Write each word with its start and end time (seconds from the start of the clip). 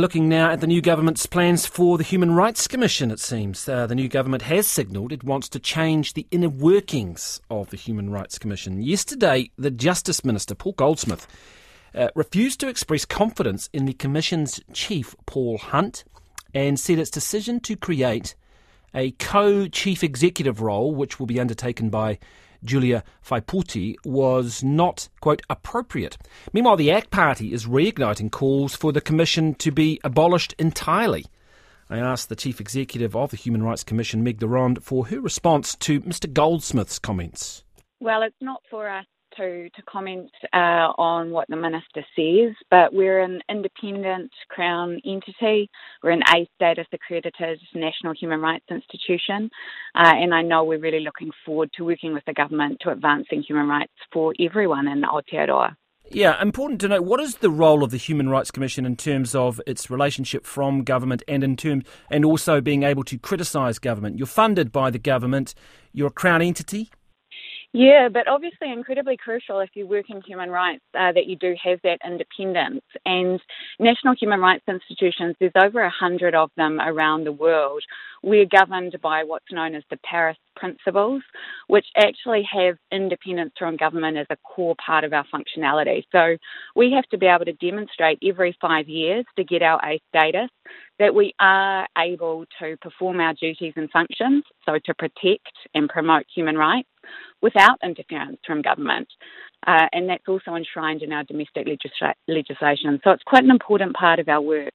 Looking 0.00 0.30
now 0.30 0.50
at 0.50 0.62
the 0.62 0.66
new 0.66 0.80
government's 0.80 1.26
plans 1.26 1.66
for 1.66 1.98
the 1.98 2.04
Human 2.04 2.34
Rights 2.34 2.66
Commission, 2.66 3.10
it 3.10 3.20
seems. 3.20 3.68
Uh, 3.68 3.86
the 3.86 3.94
new 3.94 4.08
government 4.08 4.44
has 4.44 4.66
signalled 4.66 5.12
it 5.12 5.22
wants 5.22 5.46
to 5.50 5.58
change 5.58 6.14
the 6.14 6.26
inner 6.30 6.48
workings 6.48 7.38
of 7.50 7.68
the 7.68 7.76
Human 7.76 8.08
Rights 8.08 8.38
Commission. 8.38 8.80
Yesterday, 8.80 9.50
the 9.58 9.70
Justice 9.70 10.24
Minister, 10.24 10.54
Paul 10.54 10.72
Goldsmith, 10.72 11.26
uh, 11.94 12.08
refused 12.14 12.60
to 12.60 12.68
express 12.68 13.04
confidence 13.04 13.68
in 13.74 13.84
the 13.84 13.92
Commission's 13.92 14.58
chief, 14.72 15.14
Paul 15.26 15.58
Hunt, 15.58 16.04
and 16.54 16.80
said 16.80 16.98
its 16.98 17.10
decision 17.10 17.60
to 17.60 17.76
create 17.76 18.34
a 18.94 19.10
co 19.10 19.68
chief 19.68 20.02
executive 20.02 20.62
role, 20.62 20.94
which 20.94 21.20
will 21.20 21.26
be 21.26 21.38
undertaken 21.38 21.90
by 21.90 22.18
Julia 22.64 23.04
Whaipooti 23.26 23.96
was 24.04 24.62
not, 24.62 25.08
quote, 25.20 25.42
appropriate. 25.48 26.16
Meanwhile, 26.52 26.76
the 26.76 26.90
ACT 26.90 27.10
Party 27.10 27.52
is 27.52 27.66
reigniting 27.66 28.30
calls 28.30 28.74
for 28.74 28.92
the 28.92 29.00
Commission 29.00 29.54
to 29.56 29.70
be 29.70 30.00
abolished 30.04 30.54
entirely. 30.58 31.24
I 31.88 31.98
asked 31.98 32.28
the 32.28 32.36
Chief 32.36 32.60
Executive 32.60 33.16
of 33.16 33.30
the 33.30 33.36
Human 33.36 33.62
Rights 33.62 33.82
Commission, 33.82 34.22
Meg 34.22 34.38
de 34.38 34.46
Ronde, 34.46 34.82
for 34.82 35.06
her 35.06 35.20
response 35.20 35.74
to 35.76 36.00
Mr 36.02 36.32
Goldsmith's 36.32 36.98
comments. 36.98 37.64
Well, 37.98 38.22
it's 38.22 38.36
not 38.40 38.62
for 38.70 38.88
us 38.88 39.06
to, 39.36 39.70
to 39.70 39.82
comment 39.82 40.30
uh, 40.52 40.92
on 40.98 41.30
what 41.30 41.48
the 41.48 41.56
Minister 41.56 42.04
says, 42.16 42.54
but 42.70 42.92
we're 42.92 43.20
an 43.20 43.40
independent 43.48 44.30
Crown 44.48 45.00
entity. 45.04 45.70
We're 46.02 46.10
an 46.10 46.22
A 46.34 46.48
status 46.54 46.86
accredited 46.92 47.60
national 47.74 48.14
human 48.14 48.40
rights 48.40 48.66
institution, 48.70 49.50
uh, 49.94 50.12
and 50.14 50.34
I 50.34 50.42
know 50.42 50.64
we're 50.64 50.78
really 50.78 51.00
looking 51.00 51.30
forward 51.44 51.70
to 51.76 51.84
working 51.84 52.14
with 52.14 52.24
the 52.26 52.32
government 52.32 52.78
to 52.82 52.90
advancing 52.90 53.42
human 53.42 53.68
rights 53.68 53.92
for 54.12 54.34
everyone 54.40 54.88
in 54.88 55.02
Aotearoa. 55.02 55.76
Yeah, 56.12 56.42
important 56.42 56.80
to 56.80 56.88
know 56.88 57.00
what 57.00 57.20
is 57.20 57.36
the 57.36 57.50
role 57.50 57.84
of 57.84 57.92
the 57.92 57.96
Human 57.96 58.28
Rights 58.28 58.50
Commission 58.50 58.84
in 58.84 58.96
terms 58.96 59.32
of 59.32 59.60
its 59.64 59.90
relationship 59.90 60.44
from 60.44 60.82
government 60.82 61.22
and 61.28 61.44
in 61.44 61.56
terms 61.56 61.84
and 62.10 62.24
also 62.24 62.60
being 62.60 62.82
able 62.82 63.04
to 63.04 63.16
criticise 63.16 63.78
government. 63.78 64.18
You're 64.18 64.26
funded 64.26 64.72
by 64.72 64.90
the 64.90 64.98
government. 64.98 65.54
You're 65.92 66.08
a 66.08 66.10
crown 66.12 66.42
entity. 66.42 66.90
Yeah, 67.72 68.08
but 68.12 68.26
obviously 68.26 68.72
incredibly 68.72 69.16
crucial 69.16 69.60
if 69.60 69.70
you 69.74 69.86
work 69.86 70.10
in 70.10 70.22
human 70.22 70.50
rights 70.50 70.82
uh, 70.98 71.12
that 71.12 71.26
you 71.26 71.36
do 71.36 71.54
have 71.62 71.78
that 71.84 72.00
independence. 72.04 72.82
And 73.06 73.40
national 73.78 74.16
human 74.18 74.40
rights 74.40 74.64
institutions, 74.66 75.36
there's 75.38 75.52
over 75.54 75.80
a 75.82 75.90
hundred 75.90 76.34
of 76.34 76.50
them 76.56 76.80
around 76.80 77.24
the 77.24 77.32
world. 77.32 77.84
We're 78.24 78.46
governed 78.46 78.96
by 79.02 79.22
what's 79.22 79.52
known 79.52 79.76
as 79.76 79.84
the 79.88 79.98
Paris 79.98 80.36
Principles, 80.56 81.22
which 81.68 81.86
actually 81.96 82.42
have 82.52 82.76
independence 82.90 83.52
from 83.56 83.76
government 83.76 84.16
as 84.18 84.26
a 84.30 84.36
core 84.38 84.74
part 84.84 85.04
of 85.04 85.12
our 85.12 85.24
functionality. 85.32 86.02
So 86.10 86.36
we 86.74 86.92
have 86.92 87.06
to 87.10 87.18
be 87.18 87.26
able 87.26 87.44
to 87.44 87.52
demonstrate 87.52 88.18
every 88.26 88.56
five 88.60 88.88
years 88.88 89.24
to 89.36 89.44
get 89.44 89.62
our 89.62 89.80
A 89.84 90.00
status 90.08 90.50
that 90.98 91.14
we 91.14 91.34
are 91.38 91.86
able 91.96 92.46
to 92.60 92.76
perform 92.78 93.20
our 93.20 93.32
duties 93.34 93.74
and 93.76 93.88
functions, 93.90 94.42
so 94.66 94.78
to 94.84 94.94
protect 94.94 95.52
and 95.74 95.88
promote 95.88 96.24
human 96.34 96.58
rights 96.58 96.88
without 97.42 97.78
interference 97.82 98.38
from 98.46 98.62
government. 98.62 99.08
Uh, 99.66 99.86
and 99.92 100.08
that's 100.08 100.26
also 100.28 100.54
enshrined 100.54 101.02
in 101.02 101.12
our 101.12 101.24
domestic 101.24 101.66
legisla- 101.66 102.14
legislation. 102.28 103.00
So 103.04 103.10
it's 103.10 103.22
quite 103.24 103.44
an 103.44 103.50
important 103.50 103.94
part 103.94 104.18
of 104.18 104.28
our 104.28 104.40
work. 104.40 104.72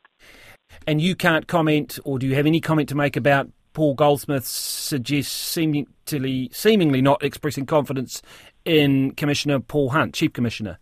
And 0.87 1.01
you 1.01 1.15
can't 1.15 1.47
comment, 1.47 1.99
or 2.03 2.19
do 2.19 2.27
you 2.27 2.35
have 2.35 2.45
any 2.45 2.61
comment 2.61 2.89
to 2.89 2.95
make 2.95 3.15
about 3.15 3.49
Paul 3.73 3.93
Goldsmith 3.93 4.47
suggests 4.47 5.33
seemingly, 5.33 6.49
seemingly 6.51 7.01
not 7.01 7.23
expressing 7.23 7.65
confidence 7.65 8.21
in 8.63 9.11
Commissioner 9.11 9.59
Paul 9.59 9.89
Hunt, 9.89 10.15
Chief 10.15 10.31
Commissioner? 10.33 10.79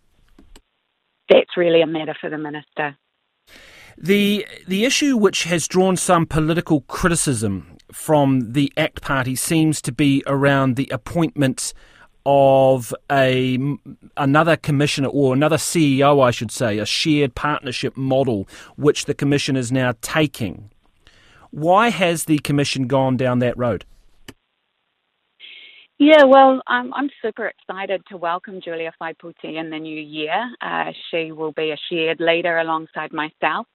That's 1.28 1.56
really 1.56 1.82
a 1.82 1.86
matter 1.86 2.14
for 2.20 2.30
the 2.30 2.38
Minister. 2.38 2.96
The 3.96 4.46
the 4.66 4.84
issue 4.84 5.16
which 5.16 5.44
has 5.44 5.68
drawn 5.68 5.96
some 5.96 6.26
political 6.26 6.80
criticism 6.82 7.73
from 7.94 8.52
the 8.52 8.72
ACT 8.76 9.00
Party 9.02 9.36
seems 9.36 9.80
to 9.82 9.92
be 9.92 10.22
around 10.26 10.76
the 10.76 10.88
appointment 10.90 11.72
of 12.26 12.94
a 13.10 13.58
another 14.16 14.56
commissioner 14.56 15.08
or 15.08 15.32
another 15.34 15.56
CEO, 15.56 16.22
I 16.22 16.30
should 16.30 16.50
say, 16.50 16.78
a 16.78 16.86
shared 16.86 17.34
partnership 17.34 17.96
model 17.96 18.48
which 18.76 19.04
the 19.04 19.14
commission 19.14 19.56
is 19.56 19.70
now 19.70 19.94
taking. 20.00 20.70
Why 21.50 21.90
has 21.90 22.24
the 22.24 22.38
commission 22.38 22.88
gone 22.88 23.16
down 23.16 23.38
that 23.38 23.56
road? 23.56 23.84
Yeah, 25.98 26.24
well, 26.24 26.60
I'm, 26.66 26.92
I'm 26.92 27.08
super 27.22 27.46
excited 27.46 28.02
to 28.08 28.16
welcome 28.16 28.60
Julia 28.60 28.92
Whaipooti 29.00 29.56
in 29.56 29.70
the 29.70 29.78
new 29.78 30.00
year. 30.00 30.50
Uh, 30.60 30.90
she 31.10 31.30
will 31.30 31.52
be 31.52 31.70
a 31.70 31.76
shared 31.88 32.18
leader 32.18 32.58
alongside 32.58 33.12
myself. 33.12 33.68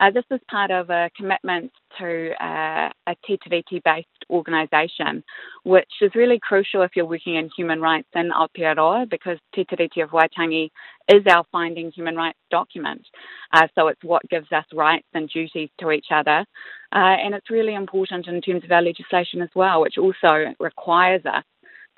Uh, 0.00 0.10
this 0.10 0.24
is 0.30 0.40
part 0.50 0.70
of 0.70 0.88
a 0.88 1.10
commitment 1.14 1.70
to 1.98 2.30
uh, 2.42 2.88
a 3.06 3.14
Te 3.26 3.36
Tiriti 3.36 3.82
based 3.84 4.08
organisation, 4.30 5.22
which 5.64 5.90
is 6.00 6.10
really 6.14 6.40
crucial 6.40 6.82
if 6.82 6.92
you're 6.96 7.04
working 7.04 7.36
in 7.36 7.50
human 7.54 7.82
rights 7.82 8.08
in 8.14 8.30
Aotearoa 8.30 9.10
because 9.10 9.36
Te 9.54 9.64
Tiriti 9.64 10.02
of 10.02 10.10
Waitangi 10.10 10.70
is 11.08 11.22
our 11.28 11.44
finding 11.52 11.90
human 11.90 12.16
rights 12.16 12.38
document. 12.50 13.06
Uh, 13.52 13.66
so 13.74 13.88
it's 13.88 14.02
what 14.02 14.22
gives 14.30 14.50
us 14.52 14.64
rights 14.72 15.06
and 15.12 15.28
duties 15.28 15.68
to 15.78 15.90
each 15.90 16.06
other. 16.10 16.46
Uh, 16.92 17.16
and 17.22 17.34
it's 17.34 17.50
really 17.50 17.74
important 17.74 18.26
in 18.26 18.40
terms 18.40 18.64
of 18.64 18.72
our 18.72 18.82
legislation 18.82 19.42
as 19.42 19.50
well, 19.54 19.82
which 19.82 19.98
also 19.98 20.54
requires 20.58 21.22
us 21.26 21.44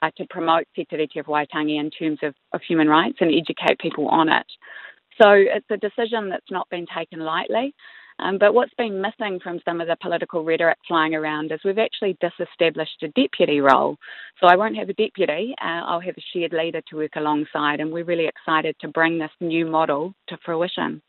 uh, 0.03 0.11
to 0.17 0.27
promote 0.29 0.65
Te 0.75 0.87
Tiriti 0.91 1.21
of 1.21 1.27
Waitangi 1.27 1.79
in 1.79 1.91
terms 1.91 2.19
of, 2.25 2.35
of 2.53 2.63
human 2.67 2.89
rights 2.89 3.19
and 3.21 3.31
educate 3.33 3.79
people 3.79 4.09
on 4.09 4.29
it. 4.29 4.47
So 5.21 5.31
it's 5.31 5.71
a 5.71 5.77
decision 5.77 6.29
that's 6.29 6.51
not 6.51 6.69
been 6.71 6.87
taken 6.95 7.21
lightly. 7.21 7.75
Um, 8.19 8.39
but 8.39 8.55
what's 8.55 8.75
been 8.75 9.01
missing 9.01 9.41
from 9.43 9.61
some 9.65 9.81
of 9.81 9.89
the 9.89 9.97
political 10.01 10.45
rhetoric 10.45 10.79
flying 10.87 11.15
around 11.15 11.51
is 11.51 11.61
we've 11.65 11.79
actually 11.79 12.17
disestablished 12.21 13.03
a 13.03 13.09
deputy 13.09 13.61
role. 13.61 13.97
So 14.41 14.47
I 14.47 14.57
won't 14.57 14.77
have 14.77 14.89
a 14.89 14.95
deputy, 14.95 15.55
uh, 15.61 15.81
I'll 15.85 16.01
have 16.01 16.15
a 16.17 16.25
shared 16.33 16.53
leader 16.53 16.83
to 16.89 16.97
work 16.97 17.13
alongside, 17.17 17.81
and 17.81 17.91
we're 17.91 18.05
really 18.05 18.27
excited 18.27 18.77
to 18.81 18.89
bring 18.89 19.19
this 19.19 19.31
new 19.41 19.67
model 19.67 20.15
to 20.29 20.37
fruition. 20.45 21.03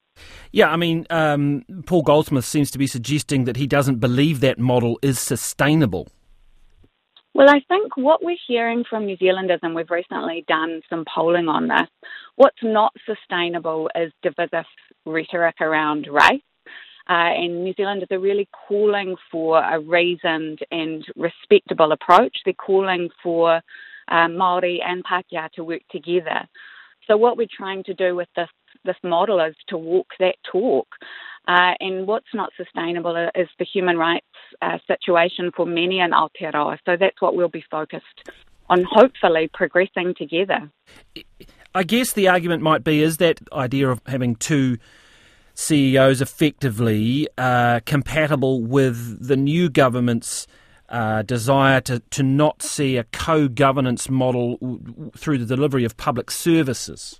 Yeah, 0.52 0.70
I 0.70 0.76
mean, 0.76 1.06
um, 1.10 1.66
Paul 1.86 2.04
Goldsmith 2.04 2.46
seems 2.46 2.70
to 2.72 2.78
be 2.78 2.88
suggesting 2.88 3.46
that 3.46 3.58
he 3.58 3.68
doesn't 3.68 4.00
believe 4.00 4.40
that 4.42 4.60
model 4.60 5.00
is 5.02 5.20
sustainable. 5.20 6.08
Well, 7.36 7.50
I 7.50 7.62
think 7.68 7.98
what 7.98 8.24
we're 8.24 8.38
hearing 8.48 8.84
from 8.88 9.06
New 9.06 9.18
Zealanders, 9.18 9.60
and 9.64 9.74
we've 9.74 9.90
recently 9.90 10.46
done 10.48 10.82
some 10.88 11.04
polling 11.14 11.48
on 11.48 11.68
this, 11.68 11.90
what's 12.36 12.62
not 12.62 12.94
sustainable 13.08 13.90
is 13.96 14.12
divisive 14.22 14.66
rhetoric 15.06 15.60
around 15.60 16.08
race. 16.08 16.42
Uh, 17.10 17.34
and 17.36 17.64
New 17.64 17.74
Zealanders 17.74 18.08
are 18.12 18.20
really 18.20 18.48
calling 18.68 19.16
for 19.32 19.62
a 19.62 19.80
reasoned 19.80 20.60
and 20.72 21.04
respectable 21.16 21.92
approach. 21.92 22.38
They're 22.46 22.54
calling 22.54 23.10
for 23.22 23.62
uh, 24.08 24.28
Maori 24.28 24.82
and 24.86 25.04
Pākehā 25.04 25.52
to 25.54 25.64
work 25.64 25.82
together. 25.92 26.48
So 27.08 27.18
what 27.18 27.36
we're 27.36 27.48
trying 27.52 27.84
to 27.86 27.94
do 27.94 28.16
with 28.16 28.30
this 28.36 28.48
this 28.86 28.96
model 29.04 29.40
is 29.40 29.56
to 29.68 29.78
walk 29.78 30.08
that 30.20 30.36
talk. 30.50 30.88
Uh, 31.48 31.74
and 31.80 32.08
what's 32.08 32.34
not 32.34 32.52
sustainable 32.56 33.16
is 33.36 33.50
the 33.60 33.66
human 33.66 33.98
rights 33.98 34.26
uh, 34.62 34.78
situation 34.88 35.52
for 35.56 35.66
many 35.66 36.00
in 36.00 36.12
Aotearoa. 36.12 36.78
So 36.86 36.96
that's 36.98 37.22
what 37.22 37.36
we'll 37.36 37.50
be 37.50 37.64
focused 37.70 38.30
on, 38.70 38.86
hopefully 38.90 39.50
progressing 39.54 40.14
together. 40.18 40.72
I 41.76 41.84
guess 41.84 42.14
the 42.14 42.30
argument 42.30 42.62
might 42.62 42.84
be 42.84 43.02
is 43.02 43.18
that 43.18 43.40
idea 43.52 43.90
of 43.90 44.02
having 44.06 44.36
two 44.36 44.78
CEOs 45.56 46.22
effectively 46.22 47.28
uh, 47.38 47.82
compatible 47.86 48.62
with 48.62 49.28
the 49.28 49.36
new 49.36 49.70
government's 49.70 50.48
uh, 50.90 51.24
desire 51.24 51.82
to, 51.82 52.00
to 52.12 52.24
not 52.24 52.62
see 52.62 52.98
a 52.98 53.04
co 53.06 53.48
governance 53.48 54.10
model 54.10 54.80
through 55.18 55.40
the 55.40 55.46
delivery 55.46 55.84
of 55.84 55.98
public 55.98 56.32
services? 56.32 57.20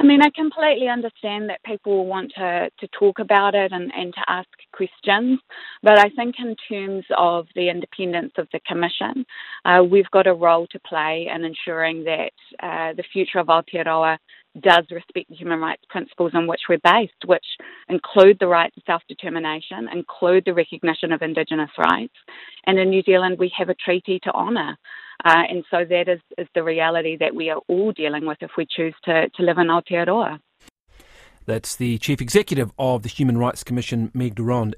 I 0.00 0.04
mean, 0.04 0.22
I 0.22 0.30
completely 0.30 0.88
understand 0.88 1.50
that 1.50 1.62
people 1.64 2.06
want 2.06 2.32
to, 2.36 2.70
to 2.78 2.88
talk 2.98 3.18
about 3.18 3.56
it 3.56 3.72
and, 3.72 3.92
and 3.92 4.14
to 4.14 4.20
ask 4.28 4.48
questions, 4.72 5.40
but 5.82 5.98
I 5.98 6.08
think 6.10 6.36
in 6.38 6.54
terms 6.68 7.04
of 7.16 7.48
the 7.56 7.68
independence 7.68 8.32
of 8.38 8.46
the 8.52 8.60
Commission, 8.60 9.26
uh, 9.64 9.82
we've 9.82 10.10
got 10.12 10.28
a 10.28 10.34
role 10.34 10.68
to 10.68 10.78
play 10.80 11.28
in 11.34 11.44
ensuring 11.44 12.04
that 12.04 12.32
uh, 12.62 12.92
the 12.96 13.02
future 13.12 13.40
of 13.40 13.48
Aotearoa 13.48 14.18
does 14.60 14.84
respect 14.90 15.28
the 15.28 15.36
human 15.36 15.60
rights 15.60 15.82
principles 15.88 16.32
on 16.34 16.46
which 16.46 16.62
we're 16.68 16.78
based, 16.82 17.24
which 17.26 17.44
include 17.88 18.38
the 18.40 18.46
right 18.46 18.72
to 18.74 18.80
self 18.86 19.02
determination, 19.08 19.88
include 19.92 20.44
the 20.44 20.54
recognition 20.54 21.12
of 21.12 21.22
Indigenous 21.22 21.70
rights. 21.78 22.14
And 22.66 22.78
in 22.78 22.90
New 22.90 23.02
Zealand, 23.02 23.38
we 23.38 23.52
have 23.56 23.68
a 23.68 23.74
treaty 23.74 24.18
to 24.24 24.32
honour. 24.32 24.76
Uh, 25.24 25.42
and 25.50 25.64
so 25.70 25.84
that 25.88 26.08
is, 26.08 26.20
is 26.36 26.46
the 26.54 26.62
reality 26.62 27.16
that 27.18 27.34
we 27.34 27.50
are 27.50 27.60
all 27.68 27.92
dealing 27.92 28.24
with 28.24 28.38
if 28.40 28.52
we 28.56 28.66
choose 28.70 28.94
to, 29.04 29.28
to 29.30 29.42
live 29.42 29.58
in 29.58 29.66
Aotearoa. 29.66 30.38
That's 31.44 31.76
the 31.76 31.96
Chief 31.98 32.20
Executive 32.20 32.70
of 32.78 33.02
the 33.02 33.08
Human 33.08 33.38
Rights 33.38 33.64
Commission, 33.64 34.10
Meg 34.12 34.34
de 34.34 34.42
Ronde. 34.42 34.76